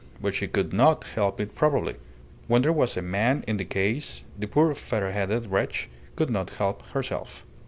But 0.19 0.33
she 0.33 0.47
could 0.47 0.73
not 0.73 1.03
help 1.13 1.39
it 1.39 1.53
probably. 1.53 1.97
When 2.47 2.63
there 2.63 2.73
was 2.73 2.97
a 2.97 3.03
man 3.03 3.43
in 3.47 3.57
the 3.57 3.65
case 3.65 4.23
the 4.35 4.47
poor 4.47 4.73
featherheaded 4.73 5.51
wretch 5.51 5.89
could 6.15 6.31
not 6.31 6.49
help 6.55 6.81
herself. 6.93 7.45